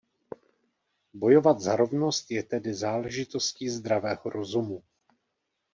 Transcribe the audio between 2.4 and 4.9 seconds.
tedy záležitostí zdravého rozumu.